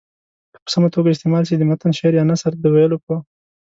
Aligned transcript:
که 0.53 0.57
په 0.63 0.69
سمه 0.73 0.89
توګه 0.95 1.09
استعمال 1.11 1.43
سي 1.49 1.55
د 1.57 1.63
متن 1.69 1.91
شعر 1.99 2.13
یا 2.17 2.23
نثر 2.31 2.51
د 2.57 2.65
ویلو 2.73 2.97
په 3.05 3.15